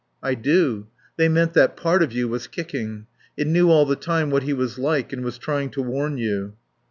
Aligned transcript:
"I 0.23 0.33
do. 0.33 0.87
They 1.15 1.29
meant 1.29 1.53
that 1.53 1.77
part 1.77 2.01
of 2.01 2.11
you 2.11 2.27
was 2.27 2.47
kicking. 2.47 3.05
It 3.37 3.45
knew 3.45 3.69
all 3.69 3.85
the 3.85 3.95
time 3.95 4.31
what 4.31 4.41
he 4.41 4.51
was 4.51 4.79
like 4.79 5.13
and 5.13 5.23
was 5.23 5.37
trying 5.37 5.69
to 5.77 5.81
warn 5.83 6.17
you." 6.17 6.53